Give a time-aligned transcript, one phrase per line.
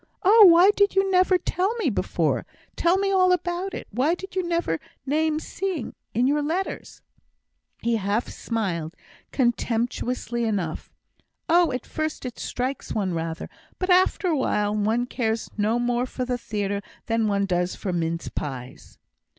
[0.23, 2.47] Oh, why did you never tell me before?
[2.75, 3.87] Tell me all about it!
[3.91, 7.03] Why did you never name seeing in your letters?"
[7.83, 8.95] He half smiled,
[9.31, 10.91] contemptuously enough.
[11.47, 11.71] "Oh!
[11.71, 16.25] at first it strikes one rather, but after a while one cares no more for
[16.25, 18.97] the theatre than one does for mince pies."